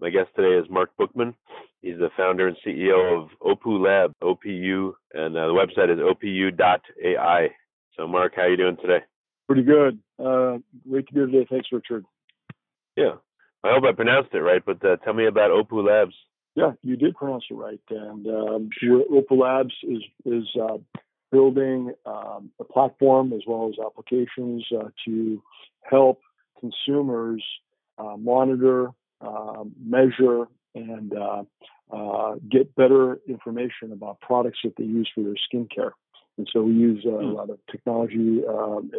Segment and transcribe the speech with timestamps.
[0.00, 1.34] My guest today is Mark Bookman.
[1.80, 7.48] He's the founder and CEO of OPU Lab, OPU, and uh, the website is opu.ai.
[7.96, 9.04] So, Mark, how are you doing today?
[9.46, 9.98] Pretty good.
[10.18, 11.46] Uh, great to be here today.
[11.48, 12.04] Thanks, Richard.
[12.96, 13.14] Yeah,
[13.64, 16.14] I hope I pronounced it right, but uh, tell me about OPU Labs.
[16.54, 17.80] Yeah, you did pronounce it right.
[17.88, 20.78] And um, OPU Labs is is uh,
[21.32, 25.42] building um, a platform as well as applications uh, to
[25.82, 26.20] help
[26.60, 27.42] consumers
[27.98, 31.42] uh, monitor, um, measure, and uh,
[31.90, 35.92] uh, get better information about products that they use for their skincare.
[36.38, 37.32] And so we use uh, a hmm.
[37.32, 38.90] lot of technology, um,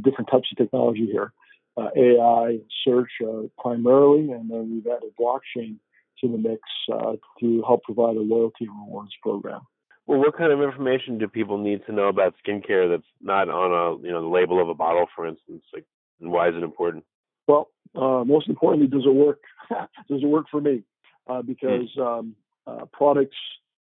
[0.00, 1.32] different types of technology here,
[1.78, 3.10] AI, search
[3.58, 5.76] primarily, and then we've added blockchain
[6.20, 9.60] to the mix uh, to help provide a loyalty rewards program.
[10.06, 13.72] Well, what kind of information do people need to know about skincare that's not on
[13.72, 15.62] a you know the label of a bottle, for instance?
[15.72, 15.84] Like,
[16.20, 17.04] and why is it important?
[17.48, 19.40] Well, uh, most importantly, does it work?
[19.70, 20.84] does it work for me?
[21.26, 22.00] Uh, because hmm.
[22.00, 23.36] um, uh, products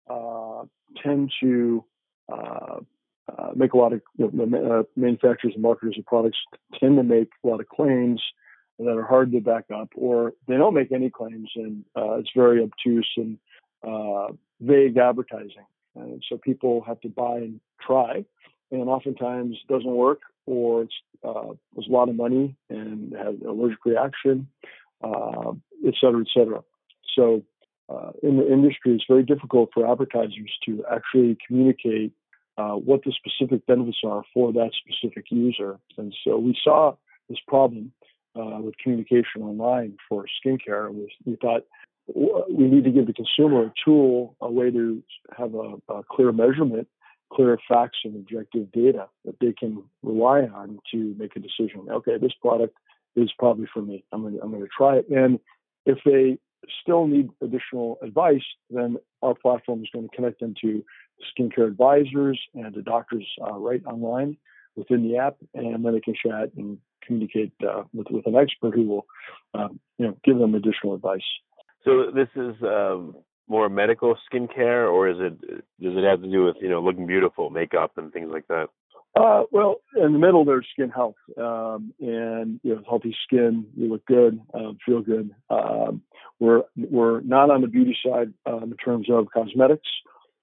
[0.08, 0.62] uh,
[1.02, 1.84] tend to
[2.32, 2.76] uh,
[3.36, 6.38] uh, make a lot of you know, manufacturers and marketers of products
[6.78, 8.22] tend to make a lot of claims
[8.78, 12.62] that are hard to back up, or they don't make any claims, and it's very
[12.62, 13.38] obtuse and
[14.60, 15.66] vague advertising.
[15.94, 18.24] And so people have to buy and try,
[18.70, 20.94] and oftentimes it doesn't work, or it's
[21.24, 24.48] uh, there's a lot of money and has an allergic reaction,
[25.02, 25.52] uh,
[25.86, 26.62] et cetera, et cetera.
[27.16, 27.42] So
[27.88, 32.12] uh, in the industry, it's very difficult for advertisers to actually communicate
[32.58, 35.78] uh, what the specific benefits are for that specific user.
[35.98, 36.96] And so we saw
[37.28, 37.92] this problem
[38.34, 40.92] uh, with communication online for skincare.
[40.92, 41.64] We, we thought
[42.14, 45.02] we need to give the consumer a tool, a way to
[45.36, 46.86] have a, a clear measurement
[47.32, 51.86] clear facts and objective data that they can rely on to make a decision.
[51.90, 52.76] Okay, this product
[53.16, 54.04] is probably for me.
[54.12, 55.08] I'm going to, try it.
[55.08, 55.40] And
[55.84, 56.38] if they
[56.82, 60.84] still need additional advice, then our platform is going to connect them to
[61.38, 64.36] skincare advisors and to doctors uh, right online
[64.76, 68.74] within the app, and then they can chat and communicate uh, with with an expert
[68.74, 69.06] who will,
[69.54, 71.24] um, you know, give them additional advice.
[71.84, 73.16] So this is um,
[73.48, 75.40] more medical skincare, or is it
[75.80, 78.68] does it have to do with you know looking beautiful, makeup, and things like that?
[79.16, 83.88] Uh, well, in the middle there's skin health, um, and you know healthy skin, you
[83.88, 85.30] look good, um, feel good.
[85.48, 86.02] Um,
[86.38, 89.88] we're we're not on the beauty side um, in terms of cosmetics,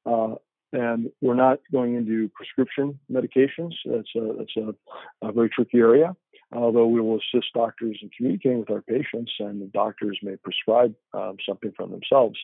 [0.08, 0.36] uh,
[0.72, 3.74] and we're not going into prescription medications.
[3.86, 6.16] That's a that's a, a very tricky area.
[6.52, 11.38] Although we will assist doctors in communicating with our patients, and doctors may prescribe um,
[11.47, 12.38] something for themselves.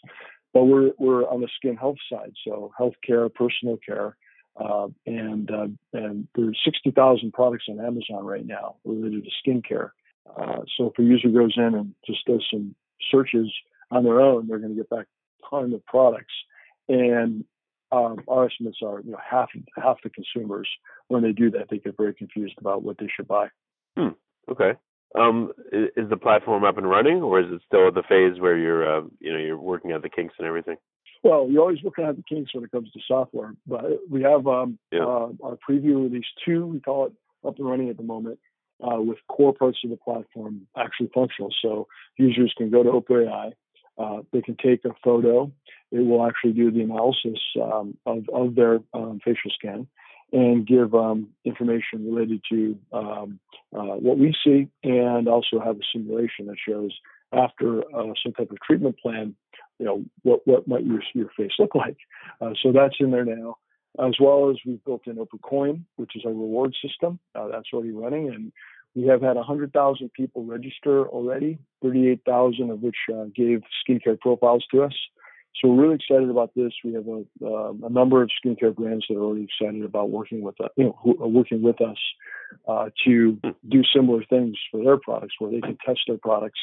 [0.53, 4.15] But we're we're on the skin health side, so healthcare, personal care,
[4.55, 9.91] uh, and uh, and there's 60,000 products on Amazon right now related to skincare.
[10.37, 12.75] Uh, so if a user goes in and just does some
[13.11, 13.51] searches
[13.91, 16.33] on their own, they're going to get back a ton of products.
[16.87, 17.45] And
[17.91, 20.67] um, our estimates are, you know, half half the consumers
[21.07, 23.47] when they do that, they get very confused about what they should buy.
[23.97, 24.09] Hmm.
[24.49, 24.73] Okay.
[25.17, 28.57] Um, is the platform up and running, or is it still at the phase where
[28.57, 30.77] you're, uh, you know, you're working out the kinks and everything?
[31.23, 34.45] Well, we always working out the kinks when it comes to software, but we have
[34.45, 35.03] um, yeah.
[35.03, 36.65] uh, our preview release two.
[36.65, 37.13] We call it
[37.45, 38.39] up and running at the moment,
[38.81, 41.53] uh, with core parts of the platform actually functional.
[41.61, 41.87] So
[42.17, 43.53] users can go to opu.ai,
[43.97, 45.51] uh, they can take a photo.
[45.91, 49.87] It will actually do the analysis um, of, of their um, facial scan
[50.31, 53.39] and give um, information related to um,
[53.75, 56.91] uh, what we see and also have a simulation that shows
[57.31, 59.35] after uh, some type of treatment plan,
[59.77, 61.97] you know, what, what might your, your face look like.
[62.41, 63.57] Uh, so that's in there now,
[64.03, 67.19] as well as we've built in OPU Coin, which is our reward system.
[67.35, 68.29] Uh, that's already running.
[68.29, 68.51] And
[68.95, 74.83] we have had 100,000 people register already, 38,000 of which uh, gave skincare profiles to
[74.83, 74.93] us.
[75.55, 76.71] So we're really excited about this.
[76.83, 80.41] We have a, uh, a number of skincare brands that are already excited about working
[80.41, 81.97] with us, you know, who are working with us
[82.67, 86.59] uh, to do similar things for their products, where they can test their products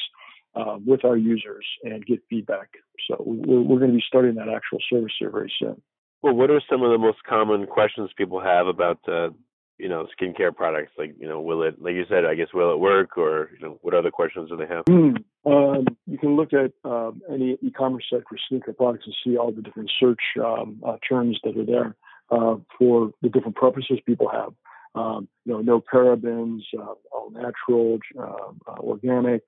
[0.55, 2.69] uh, with our users and get feedback.
[3.07, 5.79] So we're, we're going to be starting that actual service here very soon.
[6.23, 9.29] Well, what are some of the most common questions people have about, uh,
[9.77, 10.91] you know, skincare products?
[10.97, 13.65] Like, you know, will it, like you said, I guess, will it work, or you
[13.65, 14.85] know, what other questions do they have?
[14.85, 19.37] Mm, um, you can look at um, any e-commerce site for sneaker products and see
[19.37, 21.95] all the different search um, uh, terms that are there
[22.31, 24.53] uh, for the different purposes people have.
[24.95, 29.43] Um, you know, no parabens, uh, all natural, um, uh, organic,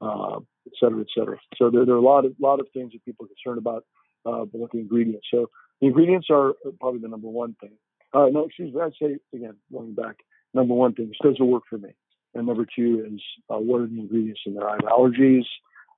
[0.00, 1.38] uh, et cetera, et cetera.
[1.56, 3.84] So there, there, are a lot of lot of things that people are concerned about
[4.26, 5.26] uh, with the ingredients.
[5.30, 5.48] So
[5.80, 7.72] the ingredients are probably the number one thing.
[8.12, 8.80] Uh, no, excuse me.
[8.80, 10.16] I'd say again, going back,
[10.54, 11.90] number one thing does it work for me,
[12.34, 14.68] and number two is uh, what are the ingredients in there?
[14.68, 15.44] I have allergies.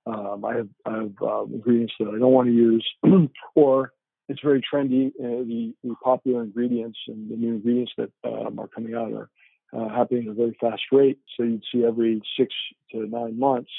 [0.05, 2.87] Um, I have, I have uh, ingredients that I don't want to use,
[3.55, 3.93] or
[4.29, 5.09] it's very trendy.
[5.09, 9.31] Uh, the, the, popular ingredients and the new ingredients that um, are coming out are
[9.73, 11.19] uh, happening at a very fast rate.
[11.37, 12.53] So you'd see every six
[12.91, 13.71] to nine months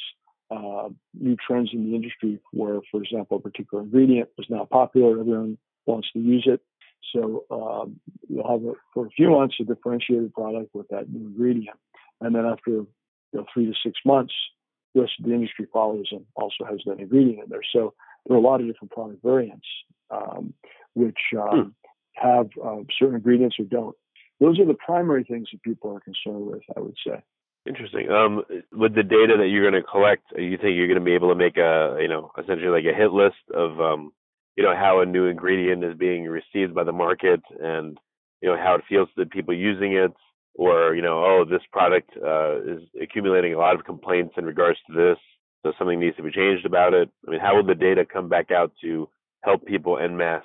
[0.51, 0.89] uh,
[1.19, 5.19] new trends in the industry where, for example, a particular ingredient is now popular.
[5.19, 6.61] Everyone wants to use it.
[7.13, 11.27] So um, you'll have a, for a few months a differentiated product with that new
[11.27, 11.77] ingredient,
[12.21, 12.87] and then after you
[13.33, 14.33] know, three to six months,
[14.95, 17.61] the rest of the industry follows and also has that ingredient in there.
[17.73, 17.93] So
[18.25, 19.67] there are a lot of different product variants
[20.13, 20.53] um,
[20.93, 21.75] which um,
[22.15, 22.27] hmm.
[22.29, 23.95] have uh, certain ingredients or don't.
[24.39, 27.21] Those are the primary things that people are concerned with, I would say.
[27.65, 28.11] Interesting.
[28.11, 31.15] Um, with the data that you're going to collect, you think you're going to be
[31.15, 34.11] able to make a, you know, essentially like a hit list of, um,
[34.55, 37.97] you know, how a new ingredient is being received by the market and,
[38.41, 40.11] you know, how it feels to the people using it,
[40.55, 44.77] or, you know, oh, this product uh, is accumulating a lot of complaints in regards
[44.87, 45.17] to this,
[45.63, 47.09] so something needs to be changed about it.
[47.27, 49.09] I mean, how will the data come back out to
[49.43, 50.43] help people en masse?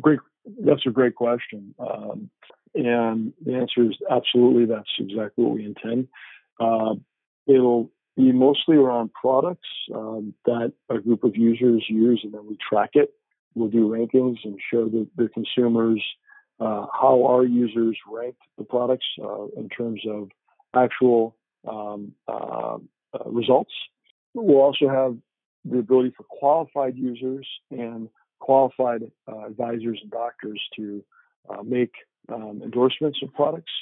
[0.00, 0.20] Great.
[0.64, 1.74] That's a great question.
[1.78, 2.30] Um,
[2.74, 4.66] and the answer is absolutely.
[4.66, 6.08] That's exactly what we intend.
[6.60, 6.94] Uh,
[7.46, 12.58] it'll be mostly around products um, that a group of users use, and then we
[12.68, 13.10] track it.
[13.56, 16.04] We'll do rankings and show the, the consumers
[16.60, 20.28] uh, how our users ranked the products uh, in terms of
[20.74, 21.34] actual
[21.66, 22.76] um, uh,
[23.14, 23.72] uh, results.
[24.34, 25.16] We'll also have
[25.64, 28.10] the ability for qualified users and
[28.40, 31.02] qualified uh, advisors and doctors to
[31.64, 31.92] make
[32.28, 33.72] um, endorsements of products.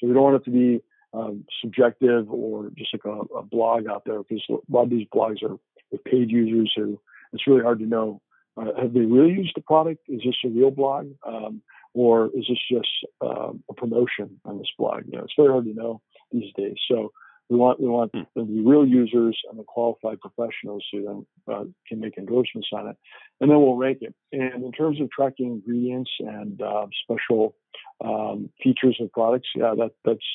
[0.00, 0.82] So we don't want it to be
[1.12, 5.06] um, subjective or just like a, a, blog out there because a lot of these
[5.12, 5.56] blogs are
[5.90, 7.00] with paid users who
[7.32, 8.20] it's really hard to know
[8.60, 10.02] uh, have they really used the product?
[10.08, 11.10] Is this a real blog?
[11.26, 11.62] Um,
[11.92, 12.88] or is this just
[13.20, 15.04] um, a promotion on this blog?
[15.06, 16.76] You know, it's very hard to know these days.
[16.88, 17.10] So
[17.48, 18.22] we want we want hmm.
[18.36, 22.96] the real users and the qualified professionals who then uh, can make endorsements on it,
[23.40, 24.14] and then we'll rank it.
[24.32, 27.56] And in terms of tracking ingredients and uh, special
[28.02, 30.26] um, features of products, yeah, that that's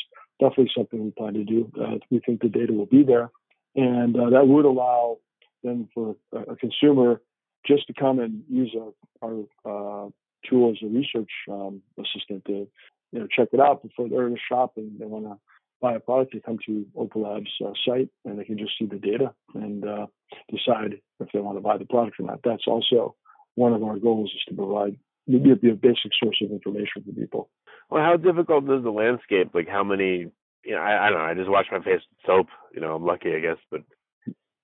[0.42, 1.72] definitely something we plan to do.
[1.82, 3.32] Uh, we think the data will be there,
[3.76, 5.18] and uh, that would allow
[5.64, 7.22] then for a, consumer
[7.66, 10.10] just to come and use a, our uh,
[10.50, 12.68] tool as a research um, assistant to
[13.12, 15.38] you know check it out before they're in a shop and they want to
[15.82, 16.34] buy a product.
[16.34, 19.88] They come to OPU Labs uh, site and they can just see the data and
[19.88, 20.08] uh,
[20.50, 22.40] decide if they want to buy the product or not.
[22.44, 23.16] That's also
[23.56, 24.98] one of our goals is to provide
[25.28, 27.50] be a basic source of information for people.
[27.90, 29.52] Well, how difficult is the landscape?
[29.54, 30.28] Like, how many?
[30.64, 31.26] You know, I, I don't know.
[31.26, 32.48] I just wash my face with soap.
[32.74, 33.58] You know, I'm lucky, I guess.
[33.70, 33.82] But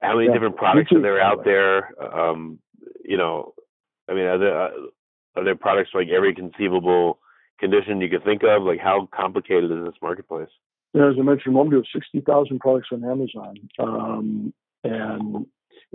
[0.01, 1.89] how many yeah, different products are there out there?
[2.01, 2.59] Um,
[3.03, 3.53] you know,
[4.09, 4.69] I mean, are there uh,
[5.35, 7.19] are there products like every conceivable
[7.59, 8.63] condition you could think of?
[8.63, 10.49] Like, how complicated is this marketplace?
[10.93, 14.53] Yeah, as I mentioned, we have 60,000 products on Amazon, um,
[14.83, 15.45] and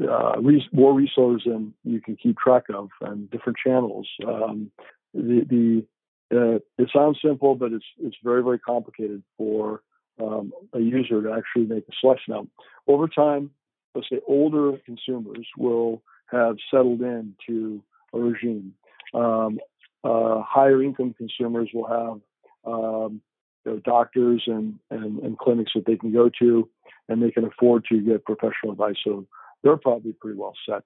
[0.02, 4.08] uh, re- more resellers than you can keep track of, and different channels.
[4.26, 4.70] Um,
[5.12, 5.86] the, the
[6.32, 9.82] uh, it sounds simple, but it's it's very very complicated for
[10.20, 12.34] um, a user to actually make a selection.
[12.34, 12.46] Now,
[12.88, 13.50] over time,
[13.94, 18.74] let's say older consumers will have settled into a regime.
[19.14, 19.58] Um,
[20.04, 23.20] uh, higher income consumers will have um,
[23.64, 26.68] you know, doctors and, and, and clinics that they can go to,
[27.08, 28.96] and they can afford to get professional advice.
[29.04, 29.26] So
[29.62, 30.82] they're probably pretty well set.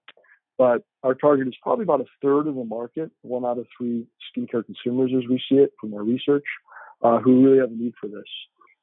[0.59, 4.07] But our target is probably about a third of the market, one out of three
[4.29, 6.45] skincare consumers as we see it from our research,
[7.03, 8.25] uh, who really have a need for this.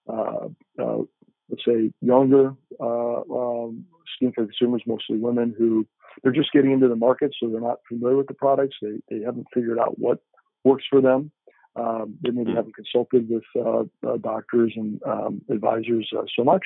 [0.09, 0.47] Uh,
[0.81, 1.03] uh,
[1.49, 3.85] let's say younger uh, um,
[4.21, 5.85] skincare consumers, mostly women who
[6.23, 8.75] they're just getting into the market, so they're not familiar with the products.
[8.81, 10.19] They, they haven't figured out what
[10.63, 11.31] works for them.
[11.75, 12.57] Um, they maybe hmm.
[12.57, 16.63] haven't consulted with uh, uh, doctors and um, advisors uh, so much,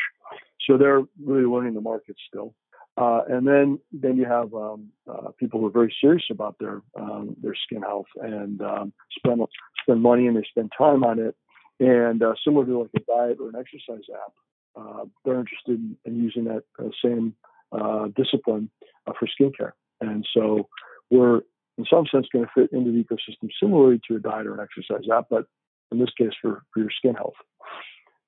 [0.68, 2.54] so they're really learning the market still.
[2.98, 6.82] Uh, and then then you have um, uh, people who are very serious about their
[7.00, 9.42] um, their skin health and um, spend
[9.82, 11.36] spend money and they spend time on it.
[11.80, 14.34] And uh, similar to like a diet or an exercise app,
[14.76, 17.36] uh, they're interested in, in using that uh, same
[17.72, 18.70] uh, discipline
[19.06, 19.72] for skincare.
[20.00, 20.68] And so
[21.10, 21.42] we're
[21.78, 24.60] in some sense going to fit into the ecosystem similarly to a diet or an
[24.60, 25.46] exercise app, but
[25.92, 27.36] in this case for, for your skin health.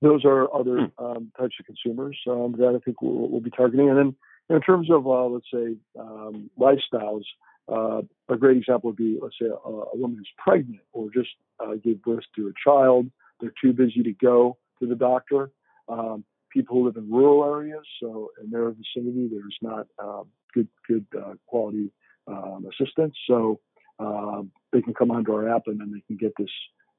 [0.01, 1.03] Those are other hmm.
[1.03, 3.89] um, types of consumers um, that I think we'll, we'll, be targeting.
[3.89, 4.15] And then
[4.49, 7.23] In terms of, uh, let's say, um, lifestyles,
[7.71, 11.29] uh, a great example would be, let's say, a, a woman who's pregnant or just
[11.61, 13.09] uh, gave birth to a child.
[13.39, 15.51] They're too busy to go to the doctor.
[15.87, 20.67] Um, people who live in rural areas, so in their vicinity, there's not uh, good
[20.87, 21.91] good uh, quality
[22.27, 23.15] um, assistance.
[23.27, 23.59] So
[23.99, 26.49] um, they can come onto our app and then they can get this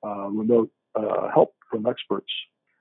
[0.04, 2.30] uh, remote uh, help from experts.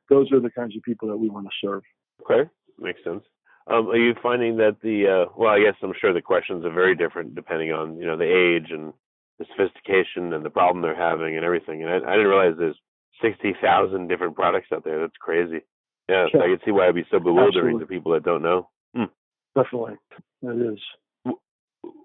[0.09, 1.83] Those are the kinds of people that we want to serve.
[2.21, 2.49] Okay,
[2.79, 3.23] makes sense.
[3.67, 5.51] Um, are you finding that the uh, well?
[5.51, 8.71] I guess I'm sure the questions are very different depending on you know the age
[8.71, 8.93] and
[9.39, 11.81] the sophistication and the problem they're having and everything.
[11.81, 12.79] And I, I didn't realize there's
[13.21, 14.99] sixty thousand different products out there.
[14.99, 15.61] That's crazy.
[16.09, 16.41] Yeah, yeah.
[16.41, 17.79] I can see why it'd be so bewildering Absolutely.
[17.79, 18.69] to people that don't know.
[18.95, 19.05] Hmm.
[19.55, 19.95] Definitely,
[20.41, 20.79] it is.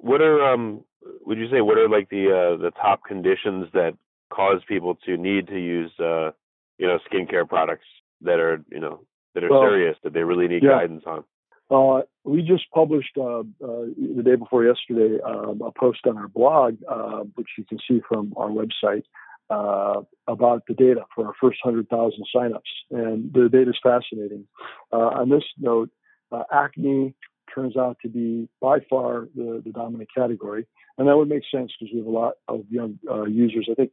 [0.00, 0.84] What are um?
[1.26, 3.94] Would you say what are like the uh, the top conditions that
[4.32, 6.30] cause people to need to use uh
[6.76, 7.86] you know skincare products
[8.20, 9.00] that are you know
[9.34, 10.80] that are well, serious that they really need yeah.
[10.80, 11.24] guidance on?
[11.70, 16.28] Uh, we just published uh, uh, the day before yesterday um, a post on our
[16.28, 19.02] blog, uh, which you can see from our website,
[19.50, 22.60] uh, about the data for our first 100,000 signups.
[22.90, 24.46] And the data is fascinating.
[24.92, 25.90] Uh, on this note,
[26.52, 27.14] acne
[27.54, 30.66] turns out to be by far the, the, dominant category.
[30.98, 33.68] And that would make sense because we have a lot of young users.
[33.70, 33.92] I think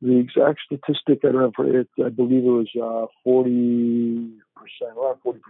[0.00, 4.30] the exact statistic, I for it, I believe it was 40%,
[4.96, 5.40] around 40%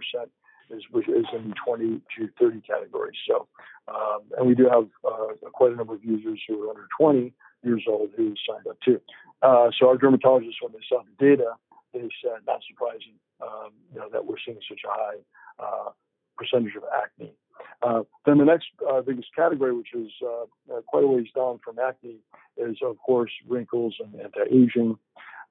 [0.71, 3.17] is, is in the 20 to 30 categories.
[3.27, 3.47] So,
[3.87, 7.33] um, and we do have uh, quite a number of users who are under 20
[7.65, 9.01] years old who signed up too.
[9.41, 11.51] Uh, so our dermatologists, when they saw the data,
[11.93, 15.17] they said, not surprising, um, you know, that we're seeing such a high
[15.59, 15.89] uh,
[16.37, 17.33] percentage of acne.
[17.81, 21.77] Uh, then the next uh, biggest category, which is uh, quite a ways down from
[21.79, 22.17] acne,
[22.57, 24.97] is of course wrinkles and anti-aging.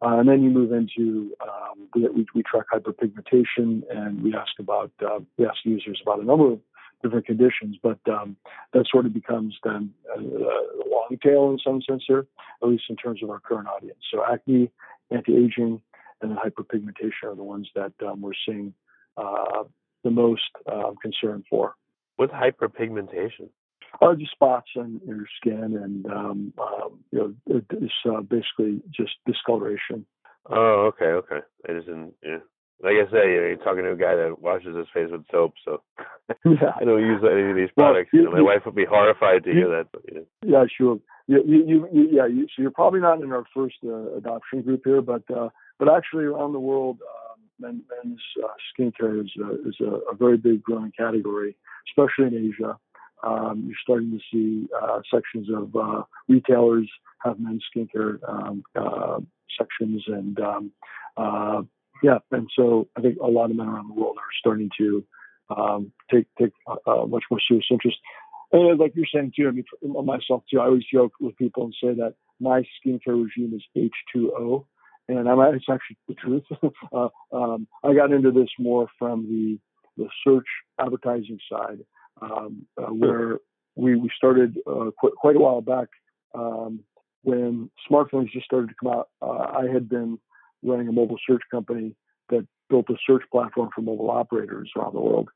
[0.03, 4.91] Uh, and then you move into um, we, we, track hyperpigmentation, and we ask about
[5.07, 6.59] uh, we ask users about a number of
[7.05, 8.37] different conditions, but um,
[8.73, 12.27] that sort of becomes then a, a long tail in some sense here,
[12.63, 13.99] at least in terms of our current audience.
[14.13, 14.71] So acne,
[15.11, 15.81] anti-aging,
[16.21, 18.75] and then hyperpigmentation are the ones that um, we're seeing
[19.17, 19.65] uh,
[20.03, 21.75] the most um, concern for.
[22.17, 23.51] What's hyperpigmentation?
[24.03, 29.13] Uh, just spots on your skin, and um, um, you know, it's uh, basically just
[29.27, 30.05] discoloration.
[30.51, 31.41] Oh, okay, okay.
[31.69, 32.15] I just didn't.
[32.23, 32.39] Yeah.
[32.83, 35.25] Like I say, you know, you're talking to a guy that washes his face with
[35.31, 35.83] soap, so
[36.45, 36.73] yeah.
[36.81, 38.11] I don't use any of these products.
[38.13, 39.87] Well, you, you know, my you, wife would be horrified to hear that.
[39.93, 40.27] But, you know.
[40.43, 40.99] Yeah, sure.
[41.27, 42.27] You, you, you, yeah.
[42.27, 45.89] You, so you're probably not in our first uh, adoption group here, but uh, but
[45.89, 50.37] actually around the world, um, men, men's uh, skincare is a, is a, a very
[50.37, 51.57] big growing category,
[51.89, 52.79] especially in Asia.
[53.23, 56.91] Um, you're starting to see uh, sections of uh, retailers
[57.25, 59.21] have men's skincare um, uh,
[59.59, 60.73] sections, and um,
[61.17, 61.63] uh,
[62.03, 65.05] yeah, and so I think a lot of men around the world are starting to
[65.55, 66.53] um, take take
[66.87, 67.99] a, much more serious interest.
[68.53, 69.65] And like you're saying too, I mean,
[70.07, 74.65] myself too, I always joke with people and say that my skincare regime is H2O,
[75.09, 76.45] and I'm, it's actually the truth.
[76.93, 79.59] uh, um, I got into this more from the
[79.97, 80.47] the search
[80.81, 81.79] advertising side
[82.21, 83.39] um, uh, where
[83.77, 85.89] we, we started uh, qu- quite a while back
[86.35, 86.81] um,
[87.23, 89.09] when smartphones just started to come out.
[89.23, 90.19] Uh, I had been
[90.65, 91.95] running a mobile search company
[92.31, 95.29] that built a search platform for mobile operators around the world.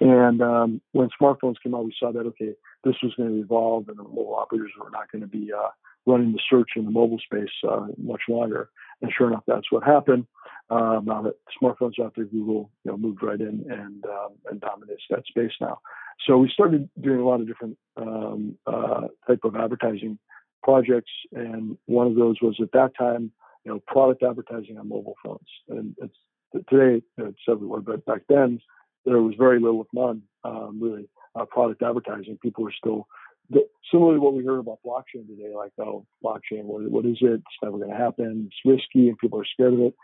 [0.00, 2.52] And um, when smartphones came out, we saw that okay,
[2.84, 5.68] this was going to evolve, and the mobile operators were not going to be uh,
[6.04, 8.68] running the search in the mobile space uh, much longer.
[9.00, 10.26] And sure enough, that's what happened.
[10.68, 14.60] Um, now that smartphones out there, Google you know moved right in and um, and
[14.60, 15.78] dominates that space now.
[16.26, 20.18] So we started doing a lot of different um, uh, type of advertising
[20.62, 23.30] projects, and one of those was at that time,
[23.66, 25.40] you know, product advertising on mobile phones.
[25.68, 28.60] And it's today it's everywhere, but back then
[29.04, 32.38] there was very little, if none, um, really uh, product advertising.
[32.40, 33.08] People were still
[33.90, 37.34] similarly what we heard about blockchain today, like oh, blockchain, what, what is it?
[37.34, 38.48] It's never going to happen.
[38.48, 39.94] It's risky, and people are scared of it.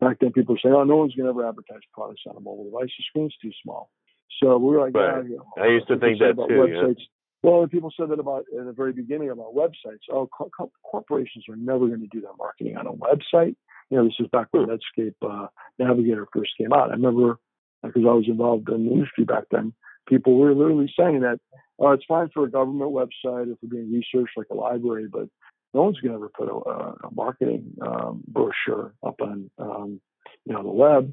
[0.00, 2.40] Back then, people were saying, "Oh, no one's going to ever advertise products on a
[2.40, 2.90] mobile device.
[2.96, 3.90] The screen's too small."
[4.40, 5.24] So we were like, right.
[5.24, 6.54] you know, I used to think that too.
[6.54, 6.98] Websites.
[6.98, 7.04] Yeah.
[7.42, 10.02] Well, people said that about in the very beginning about websites.
[10.10, 13.54] Oh, co- co- corporations are never going to do their marketing on a website.
[13.90, 14.70] You know, this is back when hmm.
[14.70, 15.46] Netscape uh,
[15.78, 16.90] Navigator first came out.
[16.90, 17.38] I remember
[17.82, 19.72] because I was involved in the industry back then.
[20.08, 21.38] People were literally saying that
[21.78, 25.28] oh, it's fine for a government website if we're doing research like a library, but
[25.74, 30.00] no one's going to ever put a, a marketing um, brochure up on um,
[30.44, 31.12] you know the web.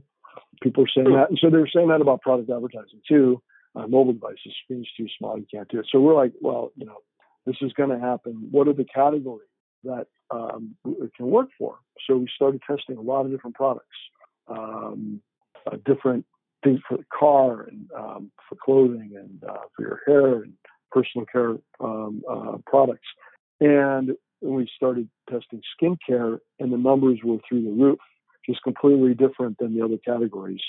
[0.61, 3.41] People are saying that, and so they were saying that about product advertising too.
[3.87, 5.87] Mobile devices, screen's too small, you can't do it.
[5.91, 6.99] So we're like, well, you know,
[7.45, 8.47] this is going to happen.
[8.51, 9.47] What are the categories
[9.83, 11.77] that um, it can work for?
[12.07, 13.97] So we started testing a lot of different products,
[14.47, 15.21] um,
[15.69, 16.25] uh, different
[16.63, 20.53] things for the car and um, for clothing and uh, for your hair and
[20.91, 23.07] personal care um, uh, products.
[23.61, 27.99] And we started testing skincare, and the numbers were through the roof,
[28.45, 30.61] just completely different than the other categories.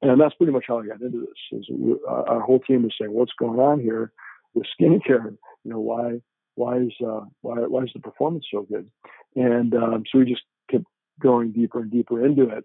[0.00, 1.60] And that's pretty much how I got into this.
[1.60, 1.68] Is
[2.06, 4.12] our whole team was saying, "What's going on here
[4.54, 5.36] with skincare?
[5.64, 6.20] You know, why
[6.54, 8.88] why is uh, why why is the performance so good?"
[9.34, 10.84] And um, so we just kept
[11.20, 12.64] going deeper and deeper into it,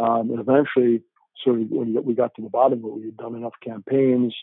[0.00, 1.02] um, and eventually,
[1.44, 4.34] sort of when we got to the bottom of it, we had done enough campaigns,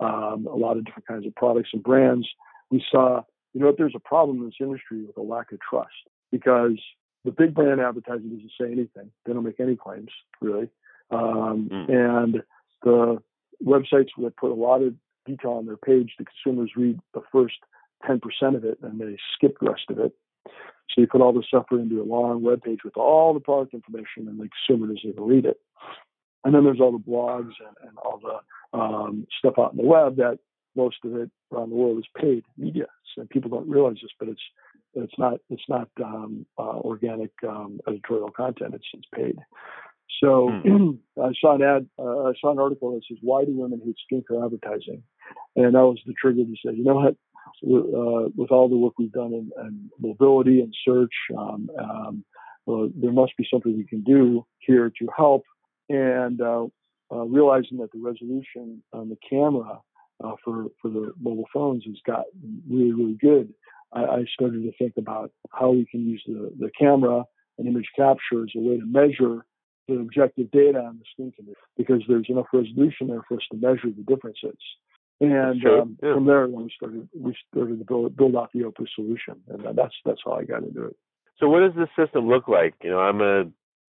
[0.00, 2.28] um, a lot of different kinds of products and brands.
[2.70, 3.22] We saw,
[3.54, 5.88] you know, there's a problem in this industry with a lack of trust
[6.30, 6.78] because
[7.24, 9.10] the big brand advertising doesn't say anything.
[9.24, 10.68] They don't make any claims, really.
[11.10, 11.90] Um, mm.
[11.90, 12.42] And
[12.82, 13.22] the
[13.64, 14.94] websites that put a lot of
[15.26, 17.56] detail on their page, the consumers read the first
[18.08, 18.20] 10%
[18.56, 20.12] of it and they skip the rest of it.
[20.46, 23.74] So you put all the stuff into a long web page with all the product
[23.74, 25.60] information and the consumer doesn't even read it.
[26.44, 29.82] And then there's all the blogs and, and all the um, stuff out on the
[29.82, 30.38] web that
[30.76, 32.86] most of it around the world is paid media.
[33.14, 34.42] So people don't realize this, but it's
[34.94, 38.74] it's not it's not um, uh, organic um, editorial content.
[38.74, 39.38] It's it's paid.
[40.22, 40.90] So hmm.
[41.22, 43.96] I saw an ad, uh, I saw an article that says, "Why do women hate
[44.10, 45.02] skincare advertising?"
[45.56, 47.16] And that was the trigger to say, you know what?
[47.64, 52.24] Uh, with all the work we've done in, in mobility and search, um, um,
[52.66, 55.44] well, there must be something we can do here to help.
[55.88, 56.66] And uh,
[57.10, 59.80] uh realizing that the resolution on the camera
[60.22, 62.24] uh, for for the mobile phones has got
[62.68, 63.52] really really good,
[63.92, 67.24] I, I started to think about how we can use the the camera
[67.56, 69.44] and image capture as a way to measure
[69.88, 73.56] the objective data on the skin condition because there's enough resolution there for us to
[73.56, 74.58] measure the differences.
[75.20, 75.82] And sure.
[75.82, 76.14] um, yeah.
[76.14, 79.94] from there, we started we started to build build out the OPU's solution, and that's
[80.04, 80.96] that's how I got into it.
[81.40, 82.74] So, what does this system look like?
[82.82, 83.44] You know, I'm a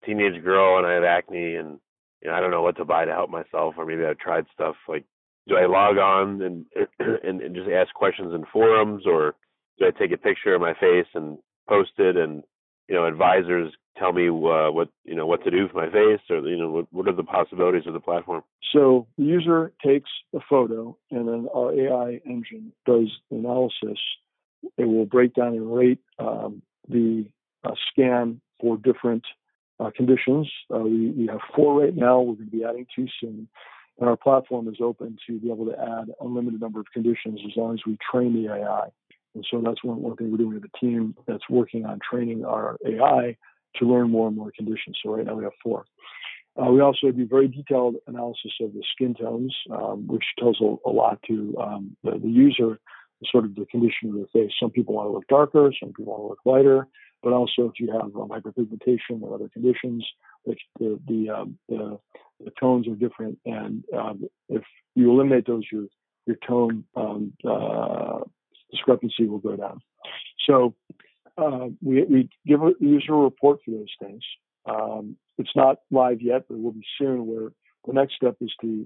[0.06, 1.80] teenage girl and I have acne, and
[2.22, 4.46] you know, I don't know what to buy to help myself, or maybe I've tried
[4.54, 5.04] stuff like,
[5.48, 6.66] do I log on and
[7.00, 9.36] and, and just ask questions in forums, or
[9.80, 12.44] do I take a picture of my face and post it, and
[12.88, 16.22] you know, advisors tell me uh, what you know what to do for my face,
[16.30, 18.44] or you know, what, what are the possibilities of the platform?
[18.74, 24.00] So the user takes a photo, and then our AI engine does analysis.
[24.78, 27.26] It will break down and rate um, the
[27.64, 29.24] uh, scan for different
[29.80, 30.50] uh, conditions.
[30.74, 32.20] Uh, we, we have four right now.
[32.20, 33.48] We're going to be adding two soon.
[34.00, 37.56] And our platform is open to be able to add unlimited number of conditions as
[37.56, 38.90] long as we train the AI.
[39.36, 42.46] And so that's one, one thing we're doing with the team that's working on training
[42.46, 43.38] our AI
[43.76, 44.98] to learn more and more conditions.
[45.04, 45.86] So right now we have four.
[46.60, 50.76] Uh, we also do very detailed analysis of the skin tones, um, which tells a,
[50.90, 52.80] a lot to um, the, the, user,
[53.32, 54.52] sort of the condition of their face.
[54.60, 56.88] Some people want to look darker, some people want to look lighter,
[57.22, 60.06] but also if you have um, hyperpigmentation or other conditions,
[60.44, 62.00] which the the, um, the,
[62.44, 64.64] the tones are different, and um, if
[64.96, 65.86] you eliminate those, your
[66.26, 68.20] your tone um, uh,
[68.72, 69.80] discrepancy will go down.
[70.48, 70.74] So
[71.38, 74.24] uh, we, we give a user a report for those things.
[74.66, 77.28] Um, it's not live yet, but it will be soon.
[77.28, 77.52] Where
[77.86, 78.86] the next step is to,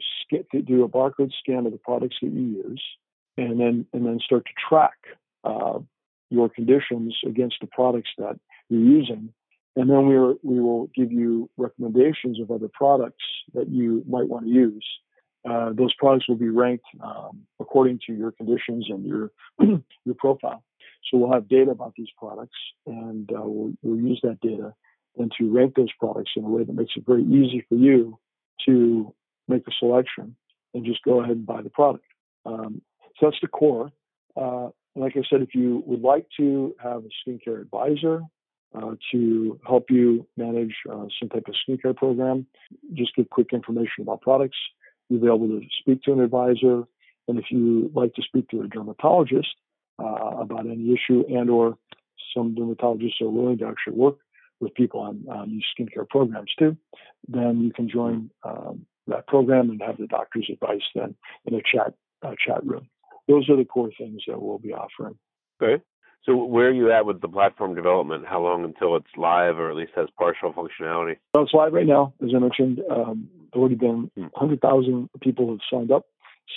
[0.51, 2.83] to do a barcode scan of the products that you use,
[3.37, 4.97] and then and then start to track
[5.43, 5.79] uh,
[6.29, 9.33] your conditions against the products that you're using.
[9.75, 14.45] And then we we will give you recommendations of other products that you might want
[14.45, 14.85] to use.
[15.49, 19.31] Uh, those products will be ranked um, according to your conditions and your
[20.05, 20.63] your profile.
[21.09, 24.73] So we'll have data about these products, and uh, we'll, we'll, use that data
[25.17, 28.17] and to rank those products in a way that makes it very easy for you
[28.65, 29.13] to
[29.47, 30.35] make a selection
[30.73, 32.05] and just go ahead and buy the product.
[32.45, 32.81] Um,
[33.19, 33.91] so that's the core.
[34.35, 38.21] Uh, like I said, if you would like to have a skincare advisor
[38.75, 42.45] uh, to help you manage uh, some type of skincare program,
[42.93, 44.57] just give quick information about products.
[45.09, 46.83] You'll be able to speak to an advisor.
[47.27, 49.49] And if you like to speak to a dermatologist,
[50.01, 51.77] uh, about any issue and or
[52.35, 54.17] some dermatologists are willing to actually work
[54.59, 56.77] with people on, on these skincare programs too,
[57.27, 61.61] then you can join um, that program and have the doctor's advice then in a
[61.61, 62.87] chat uh, chat room.
[63.27, 65.17] Those are the core things that we'll be offering.
[65.61, 65.83] Okay.
[66.23, 68.25] So where are you at with the platform development?
[68.27, 71.17] How long until it's live or at least has partial functionality?
[71.33, 72.13] Well, it's live right now.
[72.23, 75.05] As I mentioned, um, already been 100,000 hmm.
[75.19, 76.05] people have signed up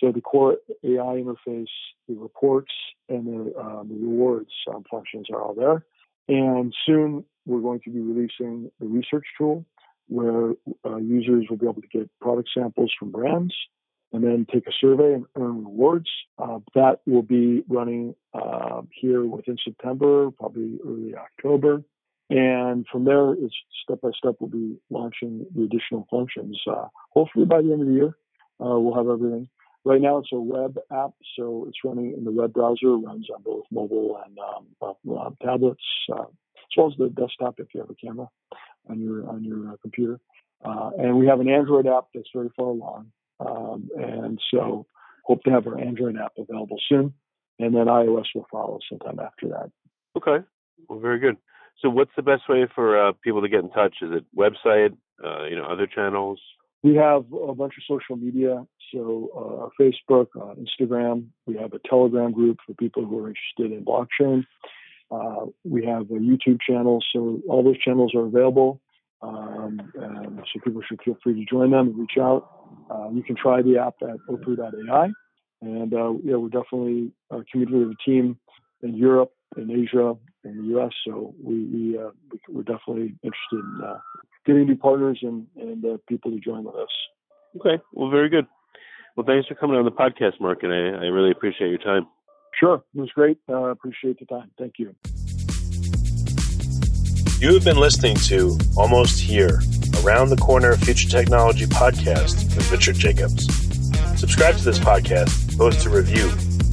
[0.00, 1.66] so the core AI interface,
[2.09, 2.72] the reports,
[3.09, 5.85] and the, um, the rewards um, functions are all there.
[6.28, 9.64] And soon we're going to be releasing the research tool
[10.09, 10.52] where
[10.85, 13.54] uh, users will be able to get product samples from brands
[14.12, 16.09] and then take a survey and earn rewards.
[16.38, 21.83] Uh, that will be running uh, here within September, probably early October.
[22.30, 26.61] And from there, it's step by step, we'll be launching the additional functions.
[26.66, 28.16] Uh, hopefully by the end of the year,
[28.61, 29.48] uh, we'll have everything.
[29.85, 33.42] Right now, it's a web app, so it's running in the web browser, runs on
[33.42, 37.90] both mobile and um, uh, tablets, uh, as well as the desktop if you have
[37.90, 38.29] a camera
[38.88, 40.18] on your on your uh, computer.
[40.64, 44.87] Uh, and we have an Android app that's very far along, um, and so
[45.25, 47.12] hope to have our Android app available soon,
[47.59, 49.70] and then iOS will follow sometime after that.
[50.16, 50.42] Okay,
[50.88, 51.37] well, very good.
[51.83, 53.97] So, what's the best way for uh, people to get in touch?
[54.01, 54.97] Is it website?
[55.23, 56.40] Uh, you know, other channels?
[56.83, 58.66] We have a bunch of social media.
[58.94, 61.26] So, uh, Facebook, uh, Instagram.
[61.46, 64.44] We have a Telegram group for people who are interested in blockchain.
[65.11, 67.00] Uh, we have a YouTube channel.
[67.12, 68.80] So, all those channels are available.
[69.20, 72.48] Um, so, people should feel free to join them and reach out.
[72.90, 75.11] Uh, you can try the app at opu.ai.
[75.61, 77.11] And yeah, we're definitely
[77.50, 78.38] communicating with a team
[78.83, 80.92] in Europe, in Asia, in the U.S.
[81.07, 82.11] So we, we, uh,
[82.59, 83.98] are definitely interested in uh,
[84.46, 86.88] getting new partners and and uh, people to join with us.
[87.57, 88.46] Okay, well, very good.
[89.16, 92.07] Well, thanks for coming on the podcast, Mark, and I, I really appreciate your time.
[92.59, 93.38] Sure, it was great.
[93.48, 94.50] I uh, appreciate the time.
[94.59, 94.94] Thank you.
[97.40, 99.61] You have been listening to Almost Here,
[100.03, 103.46] Around the Corner Future Technology podcast with Richard Jacobs.
[104.18, 106.31] Subscribe to this podcast, post a review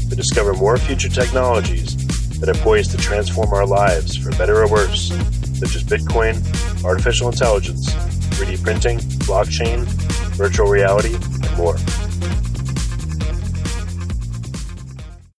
[0.10, 1.96] to discover more future technologies
[2.40, 5.10] that are poised to transform our lives for better or worse,
[5.60, 6.36] such as Bitcoin,
[6.84, 7.92] artificial intelligence,
[8.36, 9.84] 3D printing, blockchain,
[10.36, 11.76] virtual reality, and more.